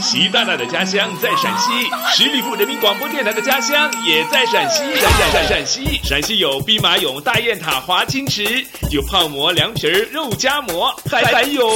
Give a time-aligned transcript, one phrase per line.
[0.00, 1.70] 习大大的家乡在陕西，
[2.14, 4.82] 十里铺人民广播电台的家乡也在陕西。
[5.00, 11.68] 陕陕陕陕西，陕西有兵马俑、大雁塔、华清池，有泡馍、凉皮儿、肉夹馍，还还有。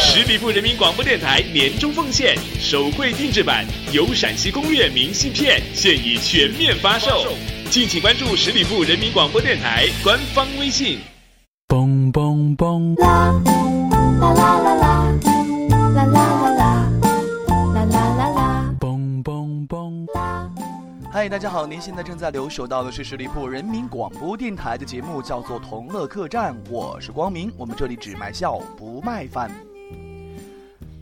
[0.00, 7.26] 十里铺人民广播电台年终奉献手绘定制版《有陕西攻略》明信片，现已全面发售，
[7.70, 10.98] 敬请关注十里铺人民广播电台官方微信。
[11.68, 13.77] 嘣嘣嘣！
[14.18, 15.14] 啦啦啦啦
[15.68, 16.44] 啦啦啦啦
[17.72, 20.08] 啦啦啦啦嘣嘣嘣
[21.08, 29.48] 嗨大家好您现在正在留守到的是十里铺人民广播电台的节目叫做同乐客栈我是光明我们这里只卖笑不卖饭。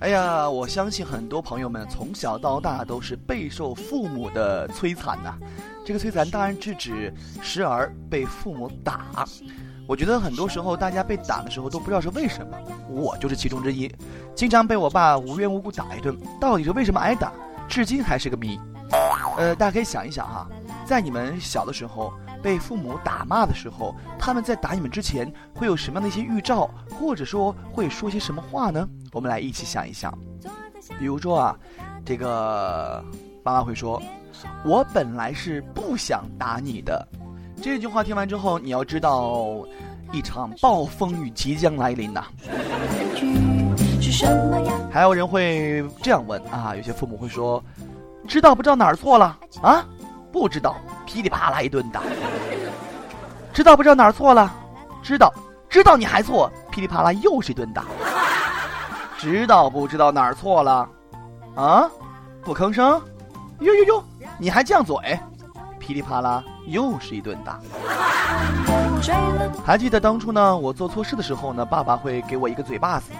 [0.00, 5.34] 哎呀我相信很多朋友们从小到大都是备受父母的摧残呐。
[5.86, 9.26] 这个摧残当然是指时而被父母打。
[9.86, 12.58] 我觉得很多时候大家被打的时候都不知道是为什么，
[12.88, 13.90] 我就是其中之一，
[14.34, 17.32] 经常被我爸无缘无故打一顿，到底是为什么挨打，
[17.68, 18.58] 至今还是个谜。
[19.36, 20.48] 呃，大家可以想一想哈，
[20.84, 22.12] 在你们小的时候
[22.42, 28.88] 被父母打骂的时候，他们在打你们之前会有什么样的一些预兆，或者说会说些什么话呢？
[29.12, 30.16] 我们来一起想一想。
[30.98, 31.56] 比如说啊，
[32.04, 33.04] 这个
[33.44, 34.00] 妈妈会说
[34.64, 37.06] ：“我本来是不想打你的。”
[37.62, 39.64] 这句话听完之后，你要知道，
[40.12, 42.24] 一场暴风雨即将来临呐。
[44.90, 47.62] 还有人会这样问啊，有些父母会说
[48.26, 49.84] ：“知道不知道哪儿错了啊？
[50.32, 52.02] 不知道，噼里啪啦一顿打。
[53.52, 54.54] 知道不知道哪儿错了？
[55.02, 55.32] 知道，
[55.68, 57.84] 知道你还错，噼里啪啦又是一顿打。
[59.18, 60.88] 知道不知道哪儿错了？
[61.56, 61.90] 啊？
[62.42, 63.02] 不吭声？
[63.60, 64.04] 哟哟哟，
[64.38, 65.18] 你还犟嘴？
[65.78, 67.58] 噼里啪啦。”又是一顿打。
[69.64, 73.12] 还记得当初呢，我做错事的时候呢，爸爸会给我一个嘴巴子。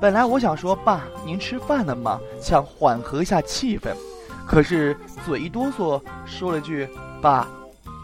[0.00, 2.18] 本来我想说，爸，您吃饭了吗？
[2.40, 3.90] 想缓和一下气氛。
[4.46, 6.88] 可是嘴一哆嗦，说了句，
[7.22, 7.46] 爸，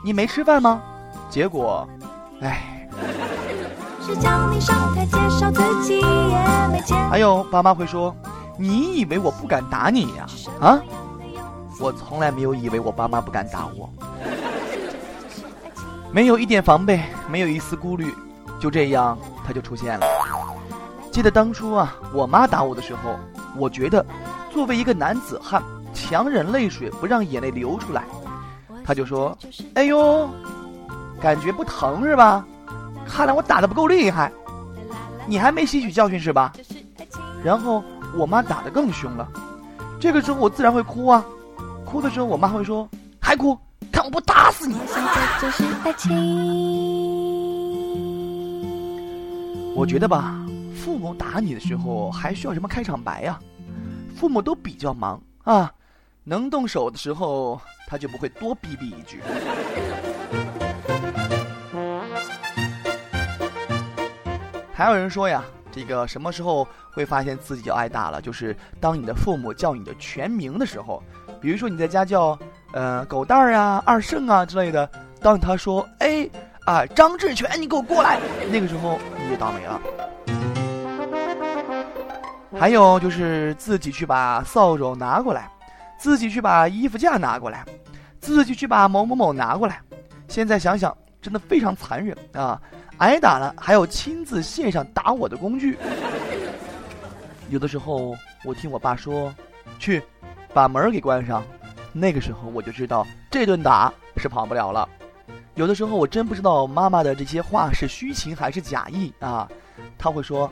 [0.02, 0.80] 你没吃饭吗？
[1.28, 1.86] 结果，
[2.40, 2.88] 唉。
[7.10, 8.14] 还有爸妈会说，
[8.58, 10.26] 你以为我不敢打你呀？
[10.60, 10.80] 啊？
[11.78, 13.90] 我从来没有以为我爸妈不敢打我。
[16.12, 18.12] 没有一点防备，没有一丝顾虑，
[18.58, 19.16] 就这样
[19.46, 20.06] 他就出现了。
[21.12, 23.16] 记得当初啊，我妈打我的时候，
[23.56, 24.04] 我觉得
[24.50, 25.62] 作为一个男子汉，
[25.94, 28.04] 强忍泪水不让眼泪流出来，
[28.84, 29.36] 他就说
[29.74, 30.28] ：“哎呦，
[31.20, 32.44] 感觉不疼是吧？
[33.06, 34.32] 看来我打的不够厉害，
[35.26, 36.52] 你还没吸取教训是吧？”
[37.42, 37.82] 然后
[38.16, 39.28] 我妈打的更凶了，
[40.00, 41.24] 这个时候我自然会哭啊，
[41.84, 42.88] 哭的时候我妈会说
[43.22, 43.56] ：“还哭。”
[44.02, 44.74] 我不打死你！
[44.86, 46.10] 现在就是爱情
[49.74, 53.38] 我觉得吧，父母打你的时候还需要什么开场白呀？
[54.16, 55.72] 父母都比较忙啊，
[56.24, 59.20] 能动手的时候他就不会多逼逼一句。
[64.72, 68.20] 还有人说呀，这个什么时候会发现自己要挨打了？
[68.20, 71.02] 就是当你的父母叫你的全名的时候，
[71.40, 72.38] 比如说你在家叫。
[72.72, 74.88] 呃，狗蛋儿啊，二胜啊之类的。
[75.20, 76.28] 当他说“哎
[76.64, 78.18] 啊，张志全，你给我过来”，
[78.50, 79.80] 那个时候你就倒霉了。
[82.58, 85.50] 还有就是自己去把扫帚拿过来，
[85.98, 87.64] 自己去把衣服架拿过来，
[88.20, 89.80] 自己去把某某某拿过来。
[90.28, 92.60] 现在想想，真的非常残忍啊！
[92.98, 95.78] 挨打了还要亲自献上打我的工具。
[97.48, 98.14] 有的时候
[98.44, 99.34] 我听我爸说
[99.78, 100.02] ：“去，
[100.52, 101.42] 把门给关上。”
[101.92, 104.88] 那个时候我就知道这顿打是跑不了了。
[105.54, 109.48] 有的时候我真不知道妈妈的这些话是虚情还是假意啊。
[109.98, 110.50] 他会说：“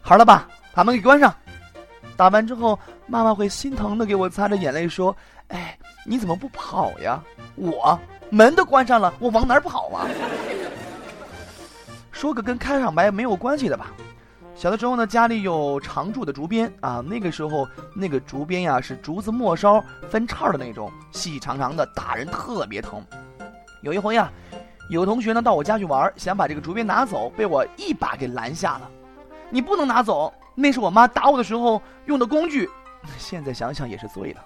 [0.00, 1.34] 孩儿了吧，把门给关上。”
[2.16, 5.14] 打完之后，妈妈会心疼的给我擦着眼泪说
[5.48, 7.22] ：“哎，你怎么不跑呀？
[7.56, 7.98] 我
[8.30, 10.06] 门都关上了，我往哪儿跑啊？”
[12.12, 13.92] 说个跟开场白没有关系的吧。
[14.58, 17.00] 小的时候呢，家里有常驻的竹鞭啊。
[17.06, 23.00] 那个时候，那个竹鞭呀是竹子末梢分叉的那种，细细长长的，打人特别疼。
[23.82, 24.28] 有一回呀，
[24.90, 28.90] 有同学呢到我家去玩，想把这个竹鞭拿走，被我一把给拦下了。
[29.48, 32.68] 你不能拿走，那是我妈打我的时候用的工具。
[33.16, 34.44] 现在想想也是醉了。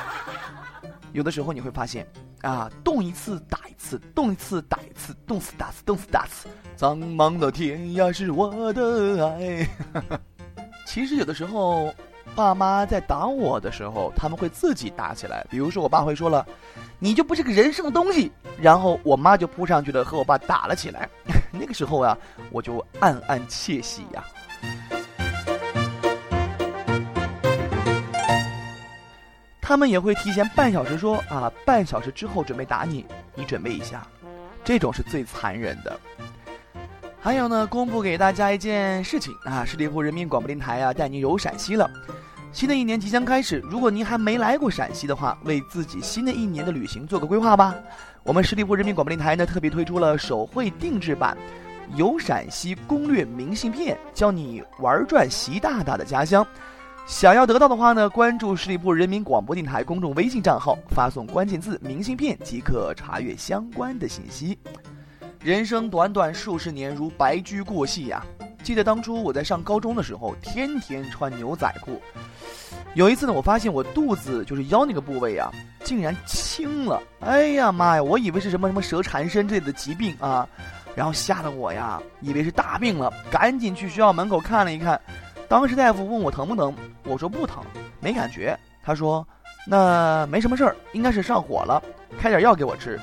[1.12, 2.06] 有的时候你会发现。
[2.42, 6.48] 啊，动一次打一次，动一次打一次，动次打次，动次打次。
[6.76, 9.68] 苍茫的天涯是我的爱。
[10.86, 11.94] 其实有的时候，
[12.34, 15.46] 爸妈在打我的时候，他们会自己打起来。
[15.50, 16.46] 比如说，我爸会说了
[16.98, 21.08] ：“你就不是个人生的东西。”然后我妈就扑上去了，和我爸打了起来。
[21.52, 22.16] 那个时候啊，
[22.50, 24.24] 我就暗暗窃喜呀。
[29.70, 33.06] 他们也会提前半小时说啊，半小时之后准备打你，
[33.36, 34.04] 你准备一下，
[34.64, 35.96] 这种是最残忍的。
[37.20, 41.88] 还有呢，公布给大家一件事情啊，十里铺人民广播电台啊，带您游陕西了。
[42.50, 47.72] 新的一年即将开始，如果您还没来过陕西的话，为自己新的一年的旅行做个规划吧。
[48.24, 51.36] 我们十里铺人民广播电台呢，特别推出了手绘定制版
[51.96, 56.44] 《游陕西攻略明信片》，教你玩转习大大的家乡。
[57.10, 64.56] 想要得到的话呢，关注十里铺人民广播电台公众微信账号，发送关键字“明信片”即可查阅相关的信息。
[65.40, 68.24] 人生短短数十年，如白驹过隙呀！
[68.62, 72.00] 记得当初我在上高中的时候，天天穿牛仔裤。
[72.94, 75.50] 有一次呢，我发现我肚子就是腰那个部位啊，
[75.82, 77.02] 竟然青了！
[77.18, 80.48] 哎呀妈呀，我以为是什么什么蛇缠身之类的疾病啊，
[80.94, 84.98] 然后吓得我呀，以为是大病了，赶紧去学校门口看了一看。
[85.50, 87.60] 当时大夫问我疼不疼，我说不疼，
[87.98, 88.56] 没感觉。
[88.84, 89.26] 他说，
[89.66, 91.82] 那没什么事儿，应该是上火了，
[92.16, 92.96] 开点药给我吃。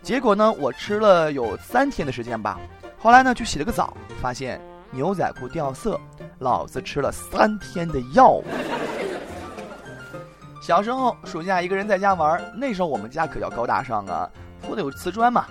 [0.00, 2.58] 结果呢，我吃了有三天的时间吧。
[2.98, 4.58] 后来呢，去洗了个澡，发现
[4.90, 6.00] 牛仔裤掉色，
[6.38, 8.40] 老子吃了三天的药。
[10.62, 14.26] 小时候暑假一个人在家玩，那时候我们家可叫高大上啊，
[14.62, 15.44] 铺的有瓷砖嘛。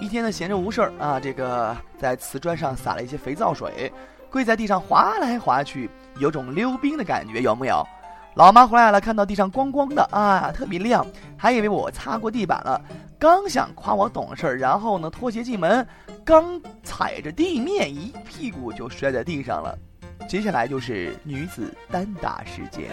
[0.00, 3.92] 一天呢闲着无事儿啊，这个在瓷砖上撒了一些肥皂水，
[4.34, 5.88] 跪在地上滑来滑去，
[6.18, 7.86] 有种溜冰的感觉，有木有？
[8.34, 12.82] 老妈回来了，看到地上光光的啊，特别亮，还以为我擦过地板了。
[13.16, 15.86] 刚想夸我懂事儿，然后呢，拖鞋进门，
[16.24, 19.78] 刚踩着地面，一屁股就摔在地上了。
[20.28, 22.90] 接下来就是女子单打事件。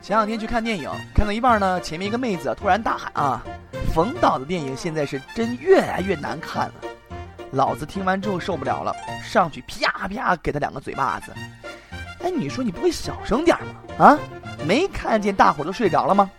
[0.00, 3.42] 前两天去看电影，看到一半呢，前面一个妹子突然大喊啊
[3.94, 6.74] ：“冯导的电影现在是真越来越难看了。”
[7.52, 11.32] 老子听完之后受不了了，上去啪啪给他两个嘴巴子。
[12.22, 13.56] 哎，你说你不会小声点
[13.98, 14.06] 吗？
[14.06, 14.18] 啊，
[14.64, 16.30] 没看见大伙都睡着了吗？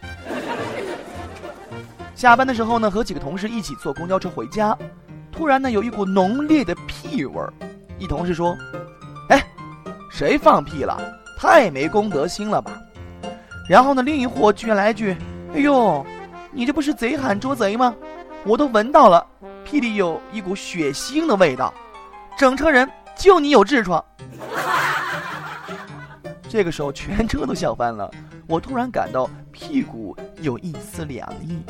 [2.16, 4.78] 下班的时候呢，和几个同事一起坐公交车回家，
[5.32, 7.52] 突然呢有一股浓烈的屁味儿。
[7.98, 8.56] 一同事说
[9.30, 9.44] ：“哎，
[10.12, 10.98] 谁放屁了？
[11.38, 12.80] 太没公德心了吧？”
[13.68, 15.18] 然后呢，另一货居然来一句
[15.54, 16.06] ：“哎呦，
[16.52, 17.96] 你这不是贼喊捉贼吗？
[18.44, 19.26] 我都闻到了。”
[19.64, 21.74] 屁里有一股血腥的味道，
[22.38, 24.04] 整车人就你有痔疮。
[26.50, 28.12] 这个时候全车都笑翻了，
[28.48, 31.62] 我突然感到屁股有一丝凉意。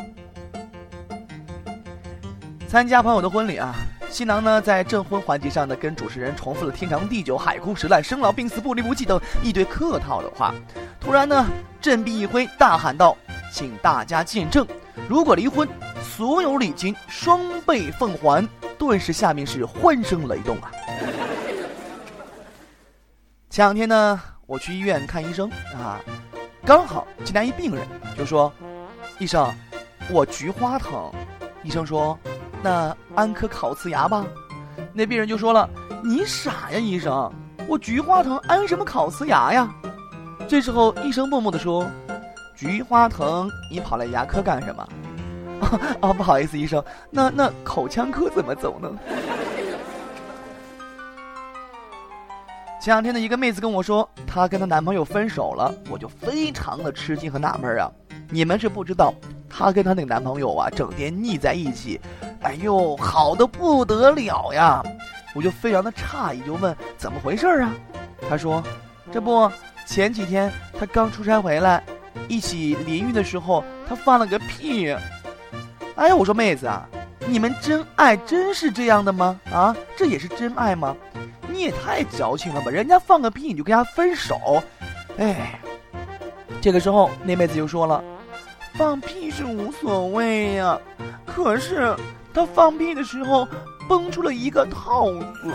[2.67, 3.75] 参加朋友的婚礼啊，
[4.09, 10.55] 新郎呢在证婚环节上呢跟主持人重复了天长地久、海枯石烂、生老病死、不离不弃等一堆客套的话，
[10.99, 11.45] 突然呢
[11.81, 13.15] 振臂一挥，大喊道
[13.51, 14.65] ：“请大家见证，
[15.09, 15.67] 如果离婚。”
[16.03, 20.71] 所有礼金双倍奉还，顿时下面是欢声雷动啊！
[23.49, 25.99] 前两天呢，我去医院看医生啊，
[26.65, 27.87] 刚好进来一病人，
[28.17, 28.51] 就说
[29.19, 29.51] ：“医生，
[30.09, 31.11] 我菊花疼。”
[31.63, 32.17] 医生说
[32.61, 34.25] ：“那安颗烤瓷牙吧。”
[34.93, 35.69] 那病人就说了
[36.03, 37.31] ：“你傻呀，医生，
[37.67, 39.73] 我菊花疼安什么烤瓷牙呀？”
[40.47, 41.89] 这时候医生默默的说
[42.61, 44.87] ：“菊花疼，你跑来牙科干什么？”
[45.99, 48.87] 啊， 不好意思，医生，那那口腔科怎么走呢？
[52.79, 57.89] 前两天的一个妹子跟我说，她跟她男朋友分手了，我就非常的吃惊和纳闷啊。
[58.29, 59.11] 你们是不知道，
[59.49, 61.99] 她跟她那个男朋友啊，整天腻在一起，
[62.43, 64.83] 哎呦，好的不得了呀！
[65.33, 67.73] 我就非常的诧异，就问怎么回事啊？
[68.29, 68.61] 她说，
[69.11, 69.51] 这不
[69.87, 71.83] 前几天她刚出差回来，
[72.27, 74.95] 一起淋浴的时候，他放了个屁。
[75.95, 76.87] 哎，我说妹子啊，
[77.27, 79.39] 你们真爱真是这样的吗？
[79.51, 80.95] 啊，这也是真爱吗？
[81.47, 82.71] 你也太矫情了吧！
[82.71, 84.63] 人家放个屁你就跟他分手，
[85.17, 85.59] 哎，
[86.61, 88.01] 这个时候那妹子就说了，
[88.75, 90.79] 放屁是无所谓呀，
[91.25, 91.93] 可是
[92.33, 93.45] 他放屁的时候
[93.89, 95.53] 崩出了一个套子。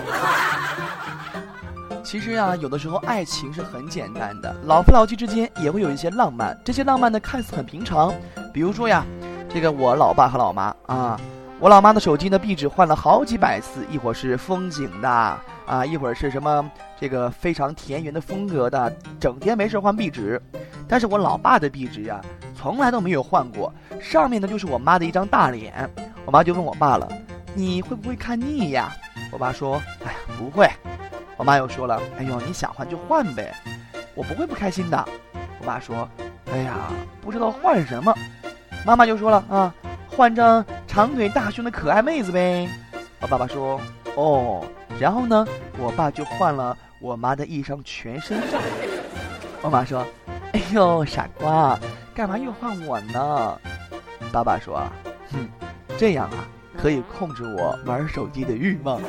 [2.06, 8.14] 其实呀，有的时候爱情是很简单的，老夫老妻之间也会有一些浪漫，这些浪漫呢看似很平常，
[8.54, 9.04] 比如说呀。
[9.48, 11.18] 这个我老爸和老妈啊，
[11.58, 16.70] 我老妈的手机呢壁纸换了好几百次，一会儿是风景的啊，一会儿是什么
[17.00, 20.40] 这个非常田园的风格的，整天没事换壁纸。
[20.86, 22.20] 但是我老爸的壁纸呀，
[22.54, 25.88] 从来都没有换过，上面呢就是我妈的一张大脸。
[26.24, 27.08] 我妈就问我爸了
[27.54, 28.92] ：“你会不会看腻呀？”
[29.32, 30.68] 我爸说：“哎呀，不会。”
[31.36, 33.54] 我妈又说了：“哎呦，你想换就换呗，
[34.14, 35.08] 我不会不开心的。”
[35.60, 36.08] 我爸说
[36.50, 36.88] ：“哎呀，
[37.20, 38.14] 不知道换什么。”
[38.86, 39.74] 妈妈就说了啊，
[40.08, 42.68] 换张长腿大胸的可爱妹子呗。
[43.20, 43.80] 我爸爸说，
[44.14, 44.64] 哦，
[44.98, 45.46] 然后呢，
[45.78, 48.58] 我爸就换了我妈的一张全身照。
[49.60, 50.06] 我妈说
[50.54, 51.78] ：“哎呦，傻瓜，
[52.14, 53.60] 干嘛又换我呢？”
[54.32, 54.80] 爸爸说
[55.32, 55.48] ：“哼，
[55.98, 56.44] 这样啊，
[56.80, 59.00] 可以控制我玩手机的欲望。”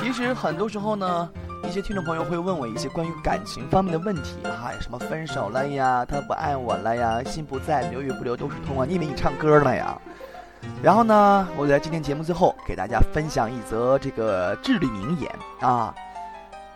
[0.00, 1.30] 其实很多时候呢，
[1.68, 9.96] 一些听众朋友会问我一些关于感情方面的问题，哈，什么分手了呀，他不爱我了呀，心不在，留与不留都是痛啊，你以为你唱歌了呀？
[10.82, 15.30] 然后呢，我在今天节目最后给大家分享一则这个至理名言
[15.60, 15.94] 啊，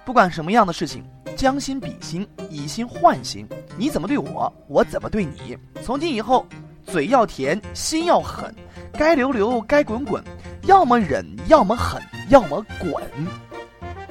[0.05, 1.03] 不管什么样的事情，
[1.35, 5.59] 将心比心，以心换心，你怎么对我，我怎么对你。
[5.83, 6.47] 从今以后，
[6.87, 8.55] 嘴要甜，心要狠，
[8.93, 10.23] 该留留，该滚滚，
[10.67, 12.93] 要么忍，要么狠，要么滚。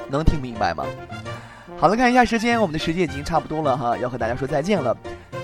[0.10, 0.86] 能听明白吗？
[1.80, 4.96] 好了，看一下时间，我们的时间已经差不多了哈，要和大家说再见了。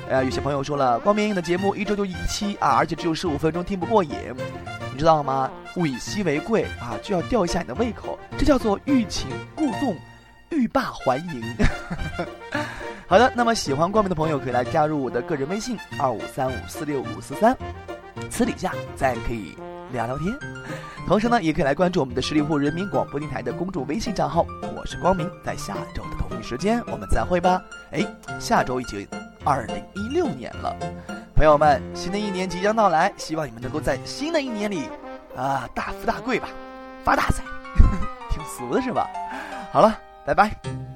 [0.09, 4.11] 呃，有些朋友说了，光明影的节目一周就一期啊，而且只有十五分钟，听不过瘾，
[4.91, 5.51] 你知道吗？
[5.75, 9.95] 物以稀为贵啊，就要吊一下你的胃口，这叫做欲擒故纵，
[10.49, 11.43] 欲罢还迎。
[13.05, 17.55] 好的，那么喜欢光明的朋友可以来加入我的个人微信二五三五四六五四三，
[18.29, 19.55] 私底下再可以
[19.91, 20.38] 聊聊天。
[21.08, 27.62] 同时呢，也可以来关注我们的十里铺人民广播电台的公众微信账号，我是光明，在下周的同一时间我们再会吧。
[27.91, 28.05] 哎，
[28.39, 29.08] 下周已经。
[29.46, 30.75] 二零一六年了，
[31.34, 34.89] 朋友们，新的一年即将到来，希望你们能够在新的一年里，
[35.34, 36.50] 啊，大富大贵吧，
[37.05, 37.41] 发大财，
[38.29, 39.08] 挺俗的是吧？
[39.72, 40.88] 好了，拜拜。